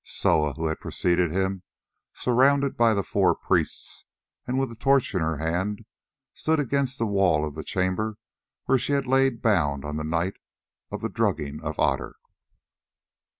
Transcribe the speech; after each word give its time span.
Soa, 0.03 0.53
who 0.53 0.65
had 0.65 0.79
preceded 0.79 1.29
him, 1.29 1.61
surrounded 2.11 2.75
by 2.75 2.95
the 2.95 3.03
four 3.03 3.35
priests 3.35 4.05
and 4.47 4.57
with 4.57 4.71
a 4.71 4.75
torch 4.75 5.13
in 5.13 5.21
her 5.21 5.37
hand, 5.37 5.85
stood 6.33 6.59
against 6.59 6.97
that 6.97 7.05
wall 7.05 7.45
of 7.45 7.53
the 7.53 7.63
chamber 7.63 8.17
where 8.65 8.79
she 8.79 8.93
had 8.93 9.05
lain 9.05 9.37
bound 9.37 9.85
on 9.85 9.97
the 9.97 10.03
night 10.03 10.37
of 10.91 11.01
the 11.01 11.09
drugging 11.09 11.61
of 11.61 11.79
Otter. 11.79 12.15